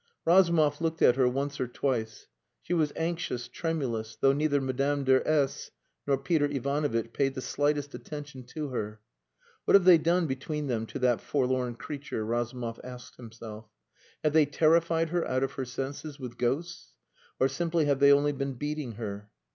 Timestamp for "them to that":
10.65-11.21